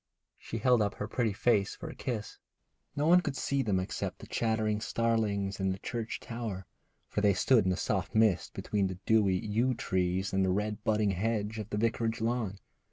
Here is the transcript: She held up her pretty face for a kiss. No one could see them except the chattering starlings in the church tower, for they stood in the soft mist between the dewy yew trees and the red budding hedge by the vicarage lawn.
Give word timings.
She 0.39 0.57
held 0.57 0.81
up 0.81 0.95
her 0.95 1.07
pretty 1.07 1.31
face 1.31 1.75
for 1.75 1.87
a 1.87 1.93
kiss. 1.95 2.39
No 2.95 3.05
one 3.05 3.21
could 3.21 3.35
see 3.37 3.61
them 3.61 3.79
except 3.79 4.17
the 4.17 4.25
chattering 4.25 4.81
starlings 4.81 5.59
in 5.59 5.69
the 5.69 5.77
church 5.77 6.19
tower, 6.19 6.65
for 7.07 7.21
they 7.21 7.35
stood 7.35 7.65
in 7.65 7.69
the 7.69 7.77
soft 7.77 8.15
mist 8.15 8.55
between 8.55 8.87
the 8.87 8.97
dewy 9.05 9.37
yew 9.45 9.75
trees 9.75 10.33
and 10.33 10.43
the 10.43 10.49
red 10.49 10.83
budding 10.83 11.11
hedge 11.11 11.57
by 11.57 11.65
the 11.69 11.77
vicarage 11.77 12.19
lawn. 12.19 12.57